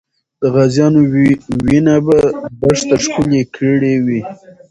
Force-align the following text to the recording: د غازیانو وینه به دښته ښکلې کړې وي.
د 0.41 0.43
غازیانو 0.55 1.01
وینه 1.65 1.95
به 2.05 2.17
دښته 2.61 2.95
ښکلې 3.03 3.41
کړې 3.55 3.93
وي. 4.05 4.21